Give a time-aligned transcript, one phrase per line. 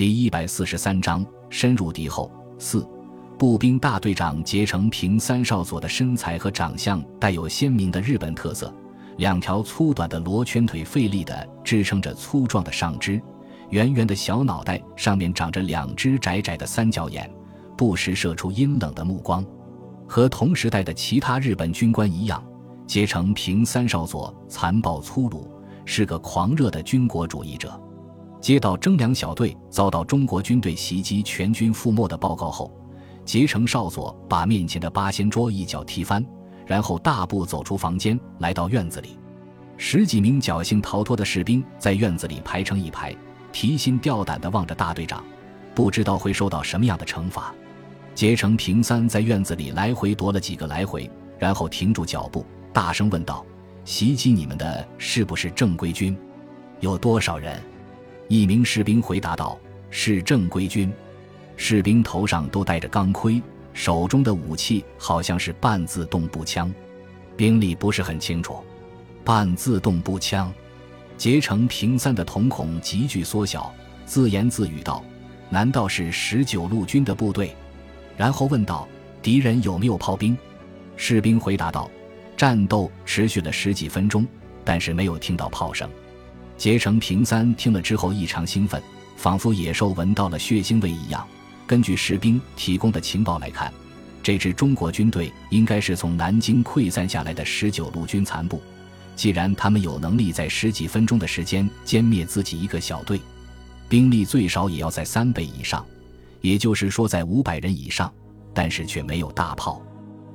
[0.00, 2.32] 第一百四十三章深入敌后。
[2.58, 2.88] 四
[3.38, 8.74] 步兵大队长结成平三少佐的身材和长相带有鲜明的日本特色，
[9.18, 13.20] 两条粗短的罗圈腿费力地支撑着粗壮的上肢，
[13.68, 17.30] 圆圆的小脑袋上面长着两只窄窄的三角眼，
[17.76, 19.44] 不时射出阴冷的目光。
[20.08, 22.42] 和同时代的其他日本军官一样，
[22.86, 25.46] 结成平三少佐残暴粗鲁，
[25.84, 27.78] 是个狂热的军国主义者。
[28.40, 32.72] 接到征粮小队遭到中国军队袭击、全军覆没的报告后，
[33.24, 36.24] 结成少佐把面前的八仙桌一脚踢翻，
[36.66, 39.18] 然后大步走出房间，来到院子里。
[39.76, 43.14] 十几名侥幸逃脱的士兵在院子里排成一排，
[43.52, 45.22] 提心吊胆地望着大队长，
[45.74, 47.54] 不知道会受到什么样的惩罚。
[48.14, 53.44] 结成平三在院子里来回踱了几个来回，然后停住脚步，大声问道
[53.84, 56.16] ：“袭击你们的是不是正规军？
[56.80, 57.62] 有多少人？”
[58.30, 59.58] 一名士兵回答道
[59.90, 60.92] ：“是正规军，
[61.56, 66.72] 士兵头上都戴着钢盔，手中的武器好像是半自动步枪。
[67.36, 68.62] 兵力不是很清楚。
[69.24, 70.48] 半自动步枪。”
[71.18, 73.74] 结成平三的瞳孔急剧缩小，
[74.06, 75.04] 自言自语道
[75.50, 77.52] ：“难道是十九路军的部队？”
[78.16, 78.86] 然后问道
[79.20, 80.38] ：“敌人有没有炮兵？”
[80.96, 81.90] 士兵回答道
[82.38, 84.24] ：“战斗持续了十几分钟，
[84.64, 85.90] 但是没有听到炮声。”
[86.60, 88.82] 结成平三听了之后异常兴奋，
[89.16, 91.26] 仿佛野兽闻到了血腥味一样。
[91.66, 93.72] 根据士兵提供的情报来看，
[94.22, 98.60] 这支中国军队应该是从南京溃散下来的十九路军残部。
[99.16, 103.18] 既然他们有能力在十几分钟的时间歼灭自己一个小队，
[103.88, 105.82] 兵力最少也要在三倍以上，
[106.42, 108.12] 也就是说在五百人以上，
[108.52, 109.80] 但是却没有大炮。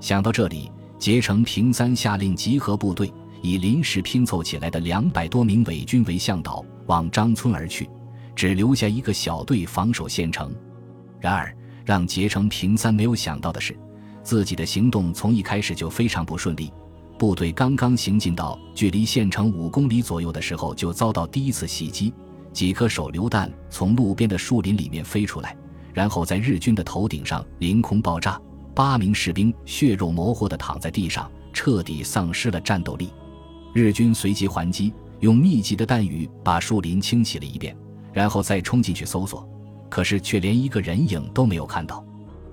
[0.00, 3.12] 想到这里，结成平三下令集合部队。
[3.46, 7.88] 以临时拼凑起来的两百多名伪军为向导，往张村而去，
[8.34, 10.52] 只留下一个小队防守县城。
[11.20, 13.78] 然而，让结成平三没有想到的是，
[14.24, 16.72] 自己的行动从一开始就非常不顺利。
[17.16, 22.12] 部队刚刚行进到距离县城五公里左右的时候，就遭到第一次袭击。
[22.52, 25.56] 几颗手榴弹从路边的树林里面飞出来，
[25.94, 28.40] 然后在日军的头顶上凌空爆炸。
[28.74, 33.08] 八名士兵血肉模糊地躺在地上，彻底丧失了战斗力。
[33.76, 37.76] 日军随即还击，用密集的弹雨把树林清洗了一遍，
[38.10, 39.46] 然后再冲进去搜索，
[39.90, 42.02] 可是却连一个人影都没有看到。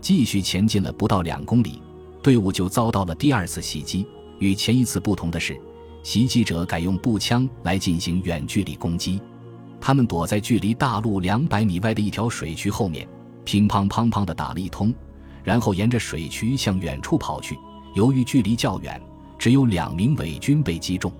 [0.00, 1.80] 继续前进了不到两公里，
[2.20, 4.04] 队伍就遭到了第二次袭击。
[4.40, 5.56] 与前一次不同的是，
[6.02, 9.20] 袭击者改用步枪来进行远距离攻击。
[9.80, 13.06] 他们躲在距离大路两百米外的一条水渠后面，
[13.44, 14.92] 乒乓乓乓地打了一通，
[15.44, 17.56] 然后沿着水渠向远处跑去。
[17.94, 19.00] 由于距离较远。
[19.38, 21.12] 只有两名伪军被击中，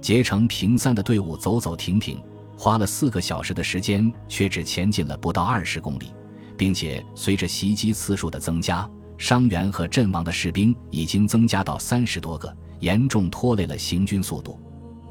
[0.00, 2.20] 结成平三的队伍走走停停，
[2.56, 6.12] 花了四个小时的时间，却只前进了不到二十公里，
[6.56, 14.58] 并且随着袭击次数的增加，伤员和阵亡的士兵已经增加到三十多个，严重拖累了行军速度。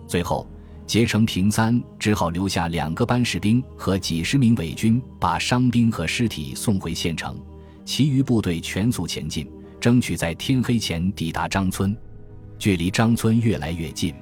[0.07, 0.47] 最后，
[0.85, 7.37] 结成平三只好留下两个班士兵和几十名伪军，把伤兵和尸体送回县城，
[7.83, 11.95] 其余部队全速前进，争取在天黑前抵达张村。
[12.59, 14.13] 距离张村越来越近，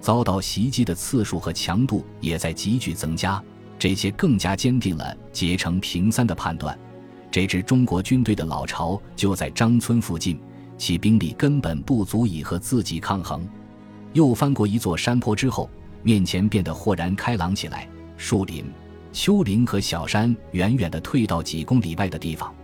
[0.00, 3.42] 遭到袭击的次数和强度也在急剧增加。
[3.78, 6.78] 这些更加坚定了结成平三的判断：
[7.30, 10.38] 这支中国军队的老巢就在张村附近，
[10.76, 13.48] 其兵力根本不足以和自己抗衡。
[14.12, 15.70] 又翻过一座山坡之后，
[16.02, 17.88] 面前变得豁然开朗起来。
[18.16, 18.66] 树林、
[19.12, 22.54] 丘陵和小山远远地退到几公里外的地方，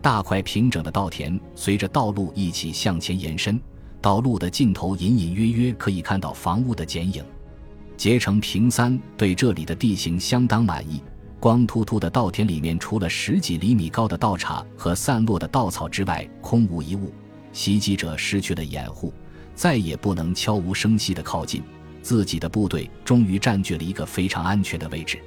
[0.00, 3.60] 大块平整的稻田随着道路一起向前延伸。
[4.02, 7.24] 道路的尽头隐隐约约可以看到房屋的剪影。
[7.96, 11.00] 结成平三对这里的地形相当满意。
[11.38, 17.12] 光秃秃的稻田里面，除了十几厘米高的稻茬和散落的稻草之外，空无一物。
[17.52, 19.12] 袭击者失去了掩护，
[19.54, 21.62] 再也不能悄无声息地靠近。
[22.00, 25.20] 自己的部队终于占据了一个非常安全的位置。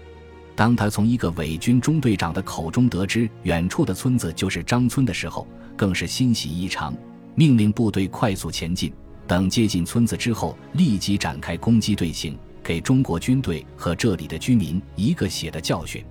[0.56, 5.48] 当他从一个伪军中队长的口中得知远处的村子就是张村的时候，
[5.78, 6.94] 更是欣喜异常。
[7.36, 8.92] 命令部队快速前进，
[9.28, 16.04] 等接近村子之后，立即展开攻击队形，给中国军队和这里的居民一个血的教训。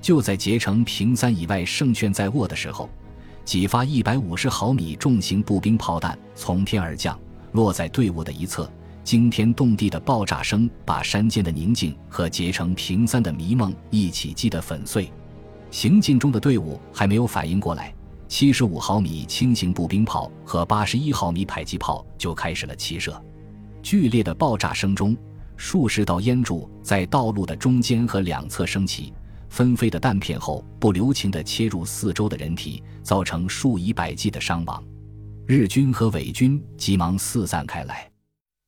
[0.00, 2.88] 就在结成平三以外胜券在握的时候，
[3.44, 7.18] 几发一百五十毫米重型步兵炮弹从天而降，
[7.52, 8.70] 落在队伍的一侧，
[9.02, 15.10] 惊天动地的爆炸声把山间的宁静和结成平三的迷梦一起击得粉碎。
[15.70, 17.92] 行进中的队伍还没有反应过来。
[18.28, 23.20] 七十五毫米轻型步兵炮和八十一毫米迫击炮就开始了齐射，
[23.82, 25.16] 剧烈的爆炸声中，
[25.56, 29.14] 数十道烟柱在道路的中间和两侧升起，
[29.48, 34.84] 纷飞的弹片后不留情地切入四周的人体，造成数以百计的伤亡。
[35.46, 38.08] 日军和伪军急忙四散开来，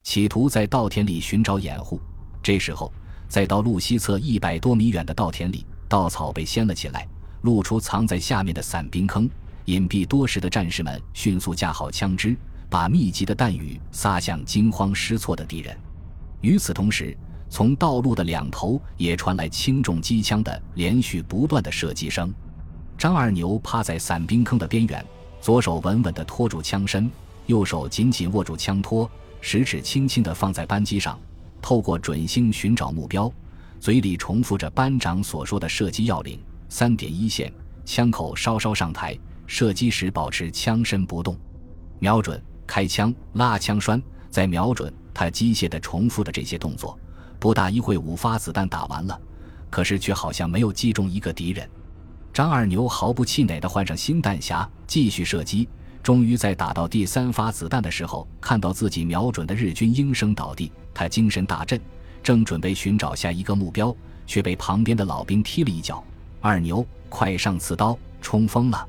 [0.03, 2.01] 企图在稻田里寻找掩护。
[2.43, 2.91] 这时候，
[3.29, 7.07] 在道路西侧一百多米远的稻田里，稻草被掀了起来，
[7.43, 9.29] 露出藏在下面的伞兵坑。
[9.67, 12.37] 隐蔽多时的战士们迅速架好枪支，
[12.69, 15.77] 把密集的弹雨撒向惊慌失措的敌人。
[16.41, 17.17] 与此同时，
[17.49, 22.33] 从道路的两头也传来轻重机枪的连续不断的射击声。
[22.97, 25.05] 张二牛趴在伞兵坑的边缘，
[25.41, 27.11] 左手稳稳地托住枪身，
[27.47, 29.11] 右手紧紧握住枪托，
[29.41, 31.19] 食指轻轻地放在扳机上，
[31.61, 33.33] 透过准星寻找目标，
[33.81, 37.53] 嘴里重复着班长所说的射击要领：三点一线，
[37.85, 39.19] 枪口稍稍上抬，
[39.53, 41.37] 射击时保持枪身不动，
[41.99, 44.01] 瞄准，开枪，拉枪栓，
[44.31, 44.95] 再瞄准。
[45.13, 46.97] 他机械地重复着这些动作。
[47.41, 49.21] 不大一会，五发子弹打完了，
[49.69, 51.69] 可是却好像没有击中一个敌人。
[52.33, 55.69] 张二牛毫不气馁地换上新弹匣，继续射击。
[56.01, 61.79] 终于在打到第三发子弹的时候，看到自己瞄准的日军应声倒地，他精神大振，
[62.23, 63.95] 正准备寻找下一个目标，
[64.29, 66.05] 却被旁边的老兵踢了一脚。
[66.41, 68.87] 二牛，快上刺刀，冲锋了！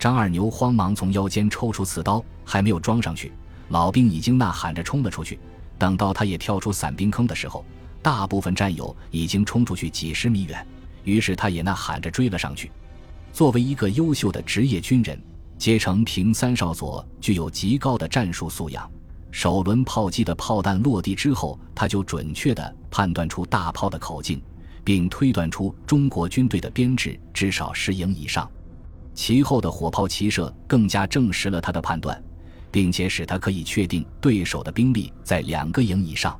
[0.00, 3.30] 张二牛慌忙从腰间抽出刺刀，还没有装上去，
[3.68, 5.38] 老兵已经呐喊着冲了出去。
[5.76, 7.62] 等到他也跳出伞兵坑的时候，
[8.00, 10.66] 大部分战友已经冲出去几十米远，
[11.04, 12.72] 于是他也呐喊着追了上去。
[13.30, 15.22] 作为一个优秀的职业军人，
[15.58, 18.90] 结成平三少佐具有极高的战术素养。
[19.30, 24.40] 首轮炮击的炮弹落地之后，他就准确地判断出大炮的口径，
[24.82, 28.50] 并推断出中国军队的编制至少十营以上。
[29.14, 32.22] 其后的火炮齐射更加证实了他的判断，
[32.70, 36.38] 并且使他可以确定对手的兵力在两个营以上。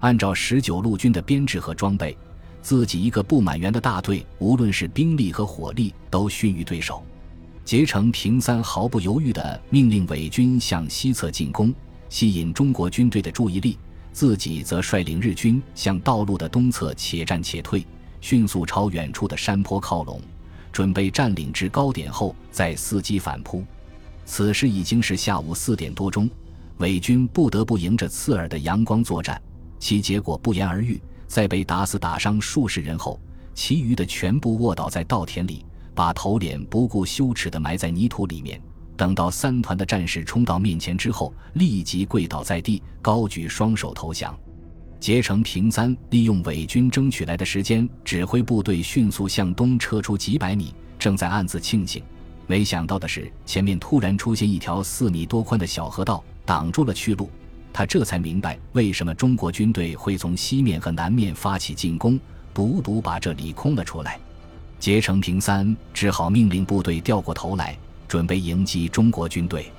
[0.00, 2.16] 按照十九路军的编制和装备，
[2.62, 7.02] 自己一个不满员的大队，无论是兵力和火力都逊于对手。
[7.64, 11.74] 结成平三毫不犹豫地命令伪军向西侧进攻，
[12.08, 13.76] 吸引中国军队的注意力，
[14.12, 17.86] 自己则率领日军向道路的东侧且战且退，
[18.20, 20.18] 迅速朝远处的山坡靠拢，
[20.72, 23.64] 准备占领至高点后再伺机反扑。
[24.24, 26.28] 此时已经是下午四点多钟，
[26.78, 29.40] 伪军不得不迎着刺耳的阳光作战。
[29.78, 33.18] 其结果不言而喻，在被打死打伤数十人后，
[33.54, 38.60] 其余的全部卧倒在稻田里，把头脸不顾羞耻地埋在泥土里面。
[38.96, 44.36] 等到三团的战士冲到面前之后，立即跪倒在地，高举双手投降。
[45.00, 52.02] 结成平三利用伪军争取来的时间，指挥部队迅速向东撤出几百米，正在暗自庆幸，
[52.46, 57.30] 没想到的是，前面突然出现一条四米多宽的小河道，挡住了去路。
[57.72, 62.18] 他这才明白为什么中国军队会从西面和南面发起进攻，
[62.52, 64.18] 独独把这里空了出来。
[64.80, 67.78] 结成平三只好命令部队掉过头来，
[68.08, 69.70] 准备迎击中国军队。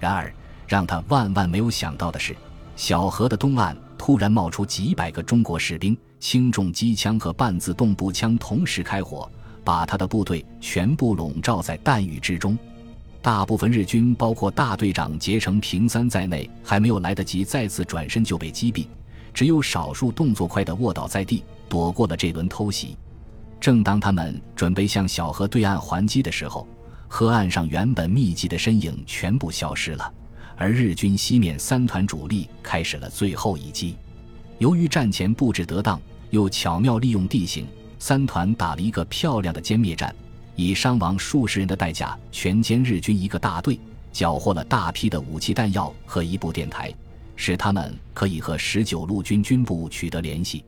[0.00, 0.32] 然而，
[0.66, 2.34] 让他万万没有想到的是，
[2.76, 9.30] 小河的东岸突然冒出几百个中国士兵，轻重机枪和半自动步枪同时开火，
[9.62, 12.58] 把他的部队全部笼罩在弹雨之中。
[13.22, 18.86] 大部分日军，包括大队长结成平三在内，还没有来得及再次转身就被击毙，
[19.32, 22.96] 只有少数动作快的卧倒在地，躲过了这轮偷袭。
[23.58, 26.68] 正当他们准备向小河对岸还击的时候，
[27.08, 30.12] 河岸上原本密集的身影全部消失了，
[30.56, 33.96] 而日军西面三团主力开始了最后一击。
[34.58, 37.66] 由于战前布置得当，又巧妙利用地形，
[37.98, 40.14] 三团打了一个漂亮的歼灭战。
[40.56, 43.76] 以伤亡数十人的代价全歼日军一个大队，
[44.12, 46.94] 缴获了大批的武器弹药和一部电台，
[47.34, 50.64] 使他们可以和十九路军军部取得联系。